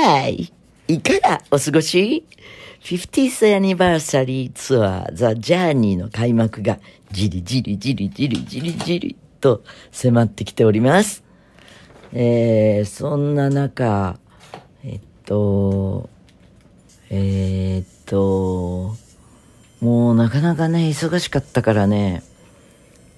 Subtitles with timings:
[0.00, 0.52] はい。
[0.86, 2.24] いかがお過ごし
[2.82, 6.78] ?50th Anniversary ツアー The Journey の開幕が
[7.10, 11.24] じりじりじりじりじりじりと迫ってきております。
[12.12, 14.20] えー、そんな中、
[14.84, 16.08] えっと、
[17.10, 18.94] えー、っと、
[19.80, 22.22] もうなかなかね、忙しかったからね、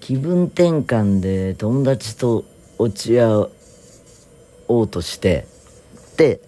[0.00, 2.46] 気分転換で友達と
[2.78, 3.50] 落ち合
[4.66, 5.46] おうとして、
[6.16, 6.40] で、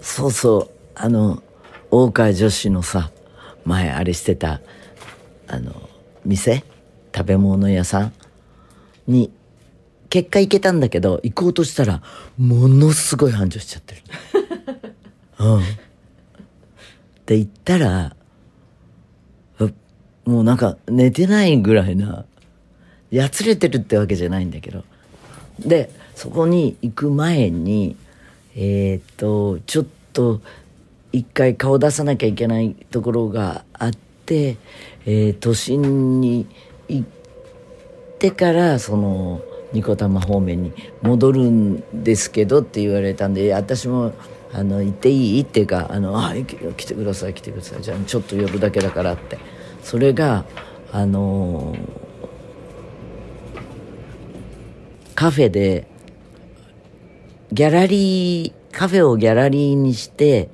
[0.00, 1.42] そうそう、あの、
[1.90, 3.10] 大川女子のさ、
[3.64, 4.60] 前あれしてた、
[5.46, 5.88] あの、
[6.24, 6.64] 店
[7.14, 8.12] 食べ物屋さん
[9.06, 9.30] に、
[10.08, 12.02] 結果行けたんだけど、行こうとしたら、
[12.38, 14.02] ものすごい繁盛しちゃってる。
[15.38, 15.62] うん。
[17.26, 18.16] で、行ったら、
[19.60, 19.72] う
[20.24, 22.24] もうなんか寝てないぐらいな、
[23.10, 24.84] やつれてるってわけじゃないんだけど。
[25.60, 27.96] で、そこに行く前に、
[28.62, 30.42] えーっと、ちょっと、
[31.12, 33.90] 一回顔出さなきゃいけないところがあっ
[34.26, 34.58] て、
[35.06, 36.46] えー都心に
[36.86, 37.08] 行っ
[38.18, 39.40] てから、その、
[39.72, 44.12] ニコタマ方面に戻るんですけどって言われたんで、私も、
[44.52, 45.40] あの、行っていい？
[45.42, 47.82] っていうか、あの、あ、来てください、来てください。
[47.82, 49.38] じゃあ、ちょっと寄るだけだからって。
[49.82, 50.44] それが、
[50.92, 51.74] あの
[55.14, 55.86] カフェで、
[57.52, 60.50] ギャラリー、カフェをギャラリーにして、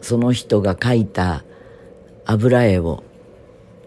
[0.00, 1.42] その人が描いた
[2.24, 3.02] 油絵を、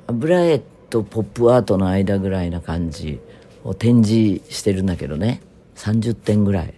[0.07, 3.21] 油絵とポップアートの間ぐらいな感じ
[3.63, 5.41] を展示してるんだけどね。
[5.75, 6.73] 30点ぐらい。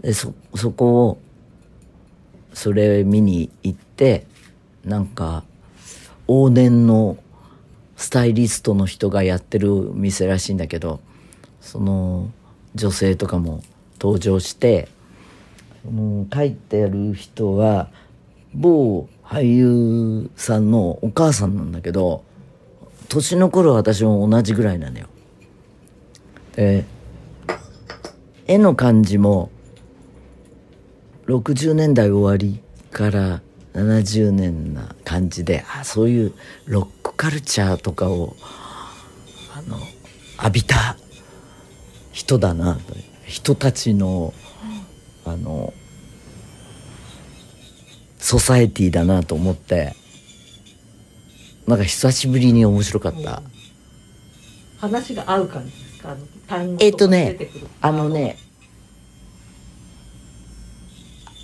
[0.00, 1.18] で、そ、そこを、
[2.54, 4.26] それ見に行って、
[4.84, 5.44] なんか、
[6.28, 7.18] 往年の
[7.96, 11.00] スタイリストの人がやってる店らしいんだけど、
[11.60, 12.30] その
[12.74, 13.62] 女性とかも
[14.00, 14.88] 登場して、
[15.84, 17.90] その書いてある人は、
[18.54, 22.24] 某俳優さんのお母さんなんだけど、
[23.08, 25.06] 年の頃私も同じぐらいなのよ。
[26.56, 26.84] で、
[28.46, 29.50] 絵の感じも、
[31.26, 33.40] 60年代終わりから
[33.72, 36.32] 70年な感じで、あそういう
[36.66, 38.36] ロックカルチャーとかを、
[39.56, 39.78] あの、
[40.38, 40.96] 浴びた
[42.14, 42.94] 人だなと。
[43.26, 44.32] 人たちの、
[45.24, 45.74] あの、
[48.18, 49.96] ソサエティだなと思って、
[51.66, 53.42] なんか久しぶりに面白かった。
[54.78, 56.16] 話が合う感じですか？
[56.78, 57.38] えっとね
[57.80, 58.36] あのね、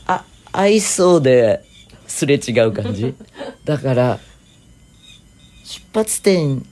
[0.06, 1.64] あ、合いそうで
[2.06, 3.14] すれ違う感じ。
[3.64, 4.20] だから、
[5.64, 6.64] 出発点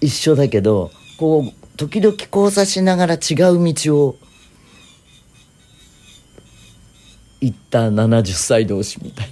[0.00, 3.18] 一緒だけど、こう、時々交差しながら違う
[3.72, 4.16] 道を
[7.40, 9.28] 行った70歳同士みたい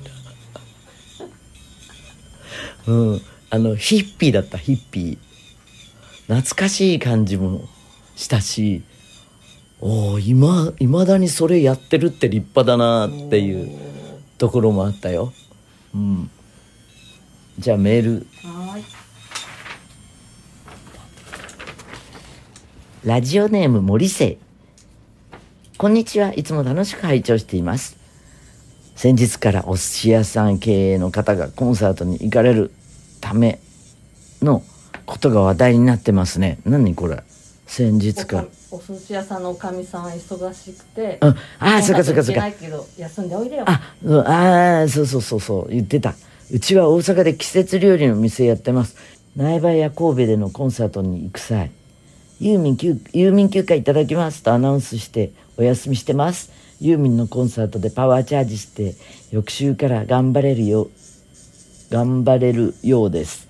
[2.86, 2.92] な。
[2.92, 3.20] うん。
[3.50, 6.34] あの、ヒッピーだった、ヒッピー。
[6.34, 7.68] 懐かしい感じも
[8.16, 8.82] したし、
[9.80, 13.78] おお、今、未だにそれやってるって立派だなっていう
[14.38, 15.32] ところもあったよ。
[15.94, 16.30] うん。
[17.58, 18.26] じゃあメール。
[18.42, 18.84] はーい
[23.04, 24.36] ラジオネーム森瀬。
[25.78, 26.34] こんにちは。
[26.34, 27.96] いつも楽しく拝聴しています。
[28.94, 32.70] 先日からお寿司屋さん経営の方がコンサートに行かれる
[33.22, 33.58] ため
[34.42, 34.62] の
[35.06, 36.58] ことが話題になってますね。
[36.66, 37.22] 何これ？
[37.66, 38.44] 先日から。
[38.70, 42.48] お寿司屋さんのおかみさんは忙しくてうんあーそっかそっかそっか
[42.98, 46.14] 休んでおいでよあ、うんあーそうそうそうそう、言ってた。
[46.52, 48.96] うちは大阪で季節料理の店やってます。
[49.36, 51.70] 苗場や神戸でのコンサートに行く際、
[52.40, 56.50] ユーミン休郵便休暇いただきますとアナウンスしてお休みしてます。
[56.80, 58.94] ユーミンのコンサートでパワーチャージして、
[59.30, 60.88] 翌週から頑張れるよ、
[61.90, 63.46] 頑張れるようです。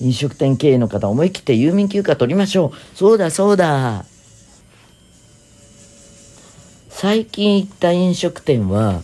[0.00, 2.96] 飲食店経営の方思い切って郵便休暇取りましょう。
[2.96, 4.04] そうだそうだ。
[6.88, 9.02] 最近行った飲食店は、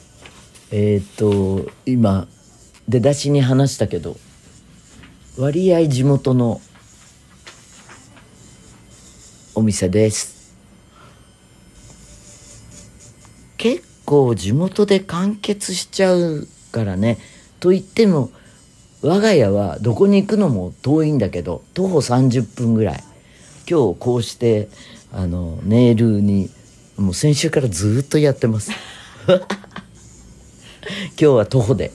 [0.72, 2.26] えっ、と、今、
[2.88, 4.16] 出だしに話したけど、
[5.36, 6.60] 割合地元の
[9.58, 10.54] お店です。
[13.56, 17.18] 結構地元で完結しちゃうからね。
[17.58, 18.30] と言っても、
[19.02, 23.04] 我が家はどこに行くのも遠いんだけど、徒歩30分ぐらい。
[23.68, 24.68] 今日こうして、
[25.12, 26.50] あの、ネイルに、
[26.96, 28.70] もう先週からずっとやってます。
[29.26, 29.38] 今
[31.16, 31.90] 日は徒歩で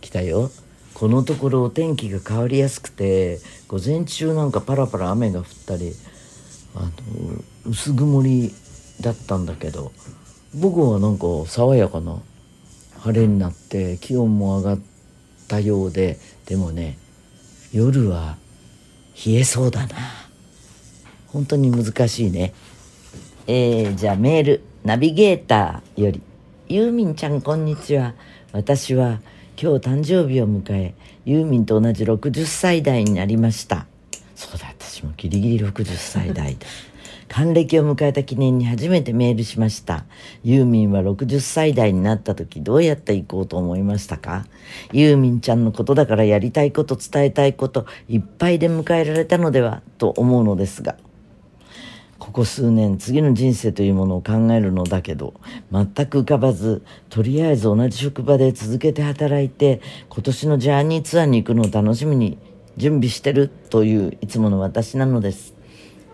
[0.00, 0.50] 来たよ。
[0.94, 3.38] このところお天気が変わりやすくて、
[3.68, 5.94] 午前中なんかパラパラ雨が降ったり、
[6.74, 6.90] あの、
[7.66, 8.52] 薄曇り
[9.00, 9.92] だったんだけど、
[10.54, 12.20] 僕はなんか爽やかな
[12.98, 14.78] 晴れになって気温も上がっ
[15.48, 16.98] たようででもね
[17.72, 18.36] 夜は
[19.24, 19.96] 冷えそうだな。
[21.28, 22.52] 本当に難しいね。
[23.46, 26.20] えー、じゃあメールナビゲーターより
[26.68, 28.14] ユーミンちゃんこんにちは。
[28.52, 29.20] 私は
[29.60, 30.94] 今日誕生日を迎え
[31.24, 33.86] ユーミンと同じ60歳代になりました。
[34.34, 34.69] そうだ。
[35.20, 36.66] ギリギリ60歳代だ
[37.28, 40.04] 還暦を迎えた記念に初めてメールしました。
[40.42, 44.46] ユーミンは60歳代になった時どうやって行こうと思いましたか？
[44.92, 49.82] ユーミンちゃんのことだからやりたいこと伝えたいこといっぱいで迎えられたのでは？
[49.98, 50.96] と思うのですが。
[52.18, 55.34] ここ数年次の人生というものを考えるのだけど
[55.72, 59.80] 全く浮かばずとりあえず同じ職場で続けて働いて
[60.10, 62.36] 今年のジャーニーツアーに行くのを楽しみに
[62.80, 65.54] 準備してるといういつもの私なのです。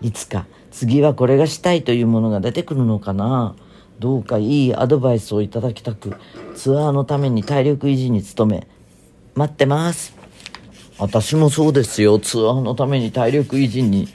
[0.01, 3.55] いつか次はこれがしたいというものが出てくるのかな。
[3.99, 6.13] どうかいいアドバイスをいただきたく
[6.55, 8.67] ツアーのために体力維持に努め
[9.33, 10.13] 待ってます。
[10.99, 12.19] 私もそうですよ。
[12.19, 14.07] ツアーのために体力維持に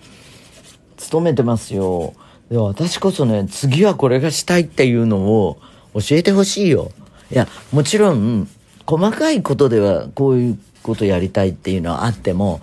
[1.10, 2.12] 努めてますよ。
[2.50, 5.58] で私こそね次はこれがしたいっていうのを
[5.94, 6.93] 教えてほしいよ。
[7.32, 8.46] いやもちろん
[8.87, 12.61] 細かいことではこういうことやりたいっていうのはあっても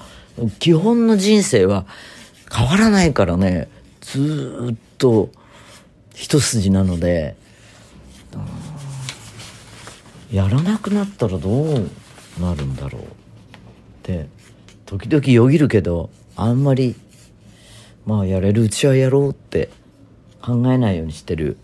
[0.60, 1.86] 基本の人生は
[2.52, 3.70] 変わらないからね。
[4.02, 5.30] ずっと
[6.14, 7.36] 一筋なので
[10.32, 11.90] やらなくなったらどう
[12.40, 13.06] なるんだろうっ
[14.04, 14.28] て。
[14.86, 16.96] 時々よぎるけどあんまり
[18.08, 19.70] まあやれるうちはやろうって
[20.42, 21.58] 考えないようにしてる。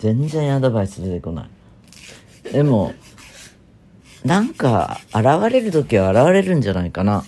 [0.00, 2.52] 全然アドバイス出てこない。
[2.52, 2.94] でも
[4.24, 7.24] なんか現れる時は現れるんじゃないかな。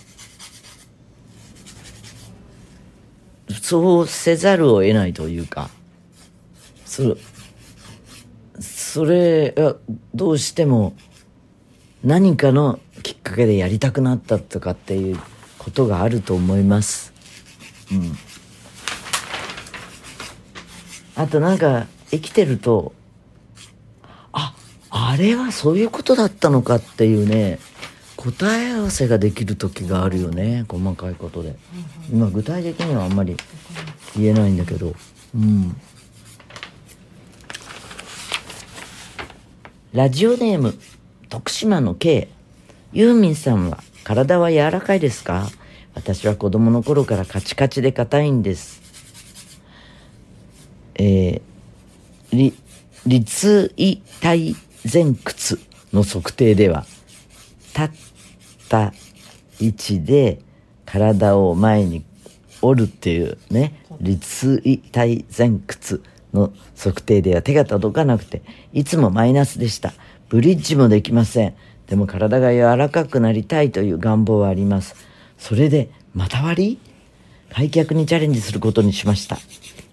[3.61, 5.69] そうせざるを得ないというか。
[6.85, 7.17] そ
[8.59, 9.75] それが
[10.13, 10.93] どうしても
[12.03, 15.19] 何かのきっかけでやりたくなったとかっていう
[15.57, 17.13] ことがあると思います。
[17.91, 18.15] うん。
[21.15, 22.93] あとなんか生きてると
[25.13, 27.59] あれはそういうことだったのかっていうね
[28.15, 31.55] 答え合わせができる時があるよね細かいことで。
[32.11, 33.37] 今具体的にはあんまり
[34.17, 34.95] 言えないんだけど。
[35.35, 35.75] うん。
[39.93, 40.73] ラジオネーム
[41.29, 42.27] 徳島の K
[42.91, 45.47] ユーミンさんは体は柔らかいですか？
[45.93, 48.81] 私は子供の頃からカチカチで硬いんです。
[50.95, 52.53] えー、り
[53.05, 54.55] 立位体
[54.91, 55.59] 前屈
[55.93, 56.85] の測定では
[57.75, 57.91] 立っ
[58.69, 58.93] た
[59.59, 60.39] 位置で
[60.85, 62.03] 体を前に
[62.61, 66.03] 折るっていうね立位体前屈
[66.33, 68.41] の測定では手が届かなくて
[68.73, 69.93] いつもマイナスでした。
[70.29, 71.53] ブリッジもできません。
[71.87, 74.95] でも体が柔らかくなりたいという願望はあります。
[75.37, 76.79] それでまた割り？
[77.53, 79.37] 開脚にチャレンジすることにしました。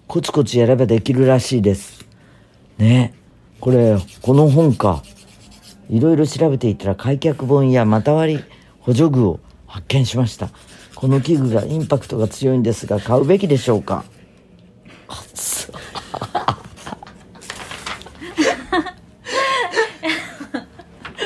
[0.07, 2.03] コツコツやればできるらしいです。
[2.79, 3.13] ね
[3.61, 5.03] これこの本か。
[5.89, 8.43] いろいろ調べていたら開脚本や股割り
[8.79, 10.49] 補助具を発見しました。
[10.95, 14.05] この器具がインパクトが強いんですが買うべきでしょうか？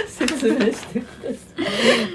[0.08, 1.36] 説明してくださ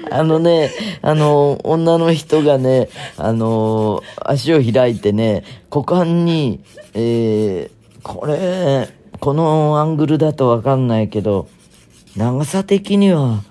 [0.09, 6.61] いあのね、あの、女の人がね、あの、足を開いてね、股間に、
[6.93, 8.89] えー、これ、
[9.21, 11.47] このアングルだとわかんないけど、
[12.17, 13.43] 長さ的には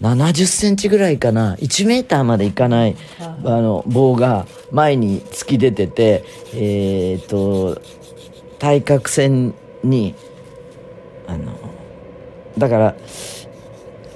[0.00, 1.56] 70センチぐらいかな。
[1.56, 6.24] 1メーターまでいかない、あの、棒が前に突き出てて、
[6.54, 7.82] えー、と、
[8.60, 10.14] 対角線に、
[11.26, 11.52] あの、
[12.56, 12.96] だから、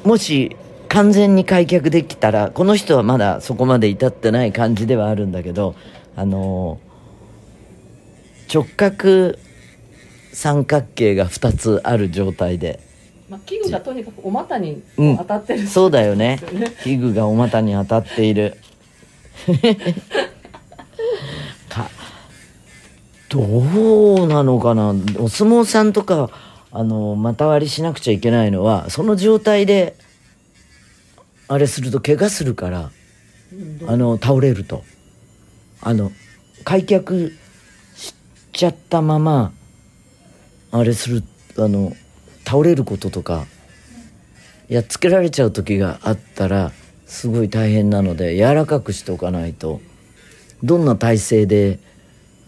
[0.05, 0.57] もし
[0.89, 5.75] 完全に開脚できたらこの人はまだそこまで至ってない感じではあるんだけど
[6.17, 6.81] あの
[8.53, 9.37] 直角
[10.32, 12.80] 三角形が2つある状態で。
[13.28, 16.38] まあ、器具がとにかくお股にうん当たってる、そうだよね。
[16.40, 18.56] ですよね器具がお股に当たっている。
[21.68, 21.88] か
[23.28, 24.94] どうなのかな？
[25.18, 26.30] お相撲さんとか
[26.72, 29.94] あの股割りしなくちゃいけないのはその状態で
[31.46, 32.90] あれすると怪我するから
[33.87, 34.82] あの倒れると。
[35.82, 36.12] あの
[36.64, 37.32] 開脚
[37.94, 38.14] し
[38.52, 39.52] ちゃったまま
[40.73, 41.25] あれする
[41.57, 41.93] あの
[42.45, 43.47] 倒れることとか
[44.69, 46.73] やっつけられちゃう時があったら
[47.07, 49.81] すごい大変なので柔らかくしておかないと
[50.62, 51.79] どんな体勢で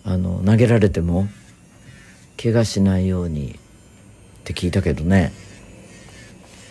[0.05, 1.26] あの投げられても
[2.41, 5.33] 怪我しないようにって聞いたけどね。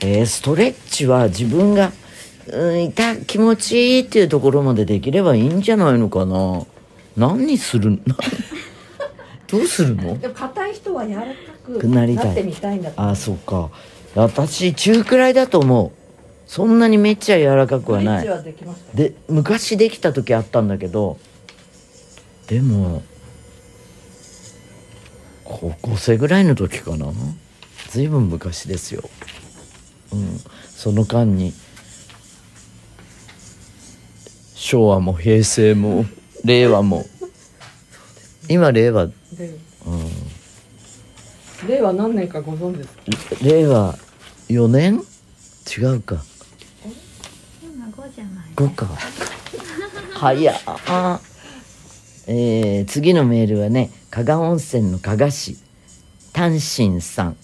[0.01, 1.91] えー、ストレッチは自分が、
[2.47, 6.65] うん、痛気持ちいいっていうところまでできればいいんじゃないのかな。
[7.15, 8.01] 何する
[9.51, 10.17] どうするの？
[10.17, 11.27] でも硬い人は柔らか
[11.79, 13.69] くなってみたいんだああそうか。
[14.15, 15.91] 私中くらいだと思う。
[16.47, 18.27] そんなにめっちゃ柔らかくはない。
[18.93, 21.17] で昔できた時あったんだけど
[22.47, 23.03] でも
[25.43, 27.07] 高校生ぐらいの時かな。
[27.89, 29.03] 随分昔ですよ。
[30.13, 30.39] うん。
[30.75, 31.53] その間に
[34.55, 36.05] 昭和も平成も
[36.45, 37.05] 令和も
[38.49, 39.09] 今令和
[41.67, 42.83] 令和何年かご存知で
[43.17, 43.45] すか？
[43.45, 43.95] 令和
[44.49, 45.01] 4年？
[45.77, 46.23] 違うか。
[47.63, 48.45] 今5じゃない。
[48.55, 48.87] 5か。
[50.15, 51.19] 早あ
[52.27, 55.57] えー、次のメールはね加賀温泉の加賀市。
[56.33, 57.37] 丹心さん。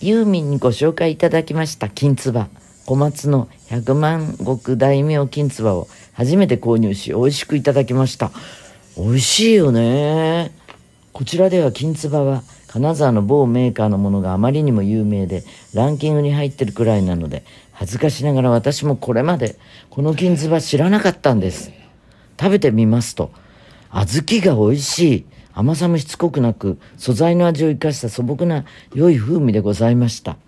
[0.00, 2.46] ユーミンにご紹介いただきました金唾
[2.84, 8.30] 小松の百万石大名金唾を初めて購入し美味しくいただきました
[8.98, 10.52] 美味しいよね。
[11.12, 19.56] こちらでは金つばは金沢の某メーカーのものがあまりにも有名でランキングに入ってるくらいなので恥ずかしながら私もこれまで
[19.90, 21.72] この金つば知らなかったんです。
[22.40, 23.30] 食べてみますと
[23.90, 25.26] 小豆が美味しい。
[25.52, 30.38] 甘さもしつこくなく素材の味を生かした素朴な良い風味でございました。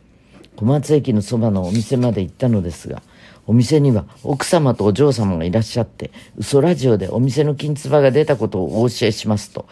[0.57, 3.02] 小松駅のそばのお店まで行ったのですが
[3.49, 9.67] お店には奥様とお嬢様がいらっしゃって、嘘ラジオでお店の金唾が出たことをお教えしますと、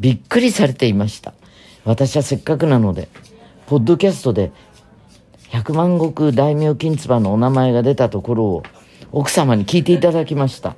[0.00, 1.32] びっくりされていました。
[1.84, 3.08] 私はせっかくなので、
[3.68, 4.50] ポッドキャストで
[5.48, 8.62] 百万石大名金唾のお名前が出たところを
[9.12, 10.74] 奥様に聞いていただきました。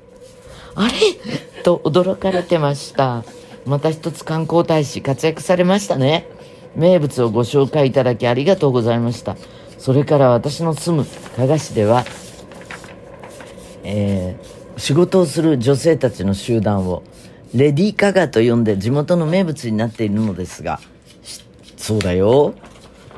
[0.75, 1.63] あれ？
[1.63, 3.25] と驚かれてました。
[3.65, 6.27] また一つ観光大使活躍されましたね。
[6.77, 9.39] 名物をご紹介いただきありがとうございました。
[9.79, 11.07] それから私の住む
[11.37, 12.05] 加賀市では
[13.85, 17.03] えー、仕事をする女性たちの集団を
[17.55, 20.81] レディーカガと呼んで地元の名物になっているのですが
[21.77, 22.55] そうだよ。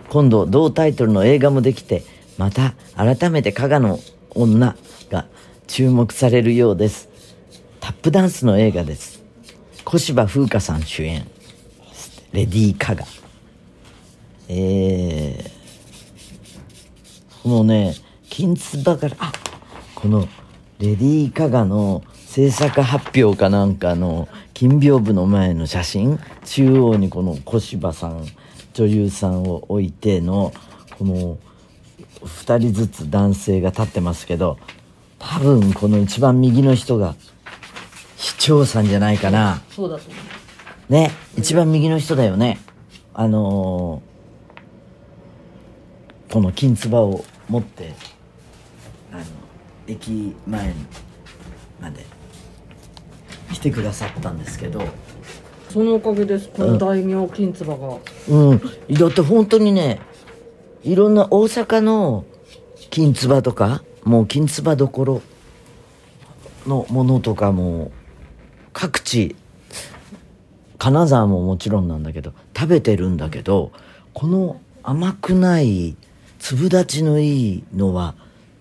[0.09, 2.03] 今度同タイトルの映画もできて
[2.39, 3.99] また改めて加賀の
[4.31, 4.77] 女
[5.11, 5.27] が
[5.67, 7.09] 注目されるようです。
[7.81, 9.23] タップダンスの映画です。
[9.85, 11.27] 小芝風花さん主演。
[12.33, 13.05] レディー・カガ。
[14.49, 17.95] えー、このね
[18.31, 19.33] 金つばからあ
[19.95, 20.27] この
[20.79, 28.27] レディー・カガの制作発表かなんかの金屏風の前の写真中央にこの小芝さん
[28.73, 30.53] 女優さんを置いての
[30.99, 31.39] この
[32.25, 34.59] 2人ずつ男性が立ってますけど
[35.19, 37.15] 多分この一番右の人が
[38.17, 39.63] 市長さんじゃないかな。
[39.71, 40.19] そうだと思
[40.89, 40.93] う。
[40.93, 42.59] ね一番右の人だよね。
[43.15, 47.93] あのー、この金唾を持って
[49.87, 50.75] 駅前
[51.81, 52.05] まで
[53.53, 54.83] 来てくださったんですけど
[55.71, 57.99] そのおかげですこの大名金つばが。
[58.29, 58.61] うん。
[58.91, 60.01] だって本当にね
[60.85, 62.25] いろんな大阪の
[62.91, 65.23] 金つばとかもう金つばどころ
[66.67, 67.91] のものとかも
[68.73, 69.35] 各地
[70.79, 73.73] 金沢ももちろんなんだけど食べてるんだけど
[74.13, 75.97] この甘くない
[76.39, 78.15] 粒立ちのいいのは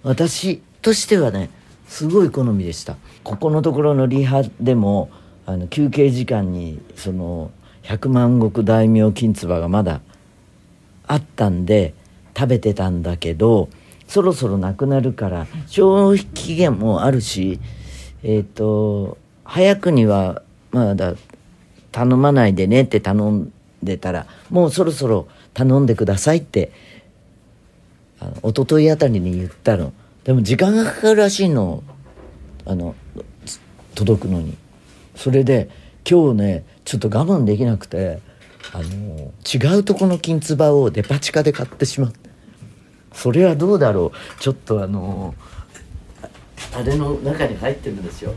[0.04, 1.50] 私としてはね
[1.88, 2.98] すごい好みでした。
[3.24, 5.10] ここのところのリハでも
[5.46, 10.02] あの休憩時間にその百万石大名金唾がまだ
[11.08, 11.94] あったんで
[12.36, 13.70] 食べてたんだけど
[14.08, 17.60] そろそろなくなるから消費期限もあるし
[18.24, 21.16] えっ、ー、と早くにはまだ
[21.92, 26.72] 頼まないでねって頼んでたらもうそろそろ頼んでくださいって
[28.20, 29.94] あの一昨日あたりに言ったの。
[30.24, 31.84] でも時間がかかるらしいの。
[32.66, 32.96] あの
[33.94, 34.58] 届くのに。
[35.16, 35.70] それで
[36.10, 38.20] 今日ねちょっと我慢できなくて
[38.74, 42.30] あの違うとこの金つばをデパ地下で買ってしまって
[43.14, 44.42] それはどうだろう。
[44.42, 45.36] ちょっとあの
[46.74, 48.34] あれの中に入ってるんですよ。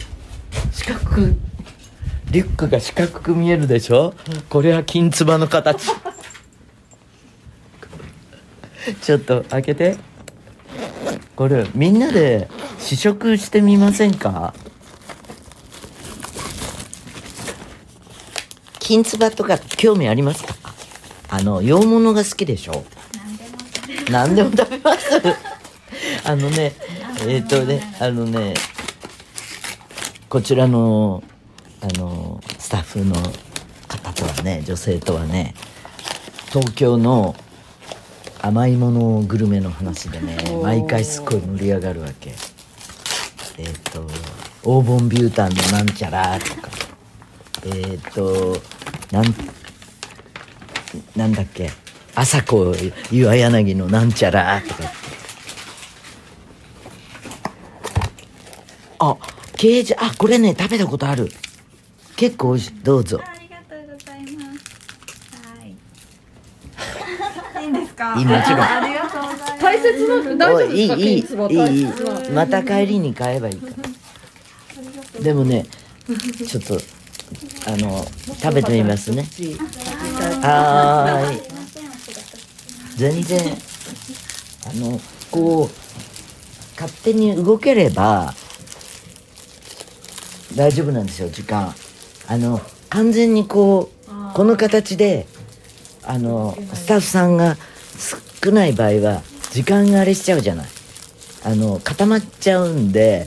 [0.72, 1.28] 四角。
[2.30, 4.12] リュックが四角く見えるでしょ。
[4.48, 5.92] これは金つばの形。
[9.00, 9.96] ちょっと開けて。
[11.34, 14.54] これみんなで試食してみませんか？
[18.78, 20.54] 金つばとか興味ありますか？
[21.28, 22.84] あの洋物が好きでしょ？
[24.10, 25.10] 何でも食べます。
[26.24, 26.72] あのね
[27.26, 28.54] えっ、ー、とねあのね
[30.28, 31.22] こちらの
[31.80, 33.14] あのスタッフの
[33.88, 35.54] 方とはね女性とはね
[36.50, 37.34] 東京の
[38.46, 42.30] 甘いものグルメの話でねおー毎回すっごい盛り上がるわけ。
[43.58, 44.06] えっ、と
[44.62, 46.68] 黄金ビュータンのなんちゃらとか。
[47.64, 48.56] えっ、と
[49.10, 49.24] なん
[51.16, 51.72] なんだっけ。
[52.14, 52.72] 朝子
[53.10, 54.94] 岩柳のなんちゃらとかって。
[59.00, 59.16] あ
[59.56, 61.28] ケージあこれね食べたことある。
[62.14, 62.74] 結構美味しい。
[62.84, 64.60] どうぞありがとうございます。
[65.48, 65.74] はい。
[68.18, 68.60] いいもちろん。
[69.58, 71.44] 大切な大丈夫ですか？
[71.44, 71.86] おいいいいいいいい
[72.32, 73.66] また帰りに買えばいいか
[75.16, 75.66] らでもね
[76.46, 76.78] ちょっと
[77.66, 78.04] あの
[78.40, 79.26] 食べてみますね。
[80.42, 81.36] はー。
[81.36, 81.40] い。
[82.96, 83.40] 全然
[84.66, 85.68] あのこう
[86.80, 88.32] 勝手に動ければ
[90.54, 91.74] 大丈夫なんですよ時間。
[92.28, 95.26] あの完全にこうこの形で
[96.04, 97.56] あのスタッフさんが
[97.98, 100.66] 少ない場合は時間があれしちゃうじゃない。
[101.44, 103.24] あの固まっちゃうんで。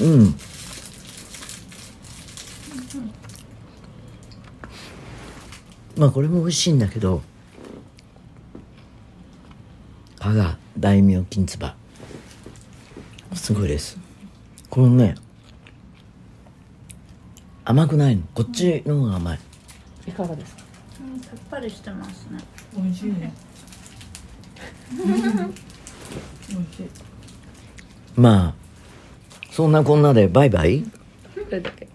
[0.00, 0.34] うん。
[5.96, 7.22] まあこれも美味しいんだけど。
[10.18, 11.74] 加賀大名金つば。
[13.34, 13.98] すごいです。
[14.68, 15.16] このね
[17.70, 18.22] 甘くないの？
[18.34, 19.38] こっちの方が甘い。
[20.08, 20.62] いかがですか？
[21.00, 22.40] うんさっぱりしてますね。
[22.76, 23.32] 美味しいね。
[24.92, 26.88] 美味しい。
[28.16, 28.54] まあ
[29.52, 30.82] そんなこんなでバイバイ？
[30.82, 30.90] こ
[31.48, 31.88] れだけ？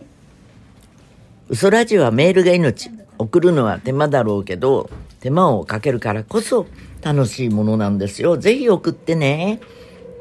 [1.50, 4.90] 嘘ラジオはメールが命送るのは手間だろうけど
[5.20, 6.68] 手間をかけるからこそ
[7.02, 8.38] 楽しいものなんですよ。
[8.38, 9.60] ぜひ送ってね。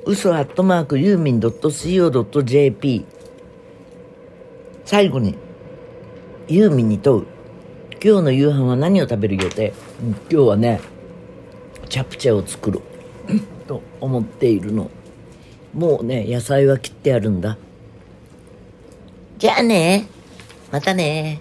[0.04, 3.06] 嘘アットマークユーミン .co.jp
[4.84, 5.38] 最後に
[6.48, 7.26] ユーミンに問う。
[8.04, 10.80] 今日の夕飯は何を食べる予定、うん今日はね
[11.88, 12.82] チャプチェを作ろ
[13.28, 13.40] う。
[13.66, 14.90] と思っているの。
[15.72, 17.56] もうね野菜は切ってあるんだ。
[19.38, 20.06] じゃあね。
[20.70, 21.40] またね